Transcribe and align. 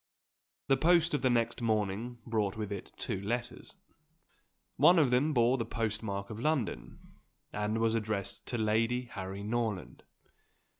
The 0.67 0.77
post 0.77 1.13
of 1.13 1.21
the 1.21 1.29
next 1.29 1.61
morning 1.61 2.17
brought 2.25 2.57
with 2.57 2.71
it 2.71 2.91
two 2.97 3.21
letters. 3.21 3.75
One 4.75 4.97
of 4.97 5.11
them 5.11 5.31
bore 5.31 5.59
the 5.59 5.63
postmark 5.63 6.31
of 6.31 6.39
London, 6.39 7.19
and 7.53 7.77
was 7.77 7.93
addressed 7.93 8.47
to 8.47 8.57
Lady 8.57 9.03
Harry 9.03 9.43
Norland. 9.43 10.01